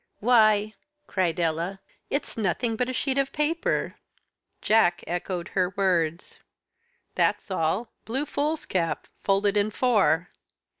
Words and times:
"Why," 0.19 0.73
cried 1.05 1.39
Ella, 1.39 1.79
"it's 2.09 2.35
nothing 2.35 2.75
but 2.75 2.89
a 2.89 2.91
sheet 2.91 3.19
of 3.19 3.31
paper." 3.31 3.97
Jack 4.59 5.03
echoed 5.05 5.49
her 5.49 5.69
words. 5.77 6.39
"That's 7.13 7.51
all 7.51 7.91
blue 8.05 8.25
foolscap 8.25 9.05
folded 9.23 9.55
in 9.55 9.69
four." 9.69 10.29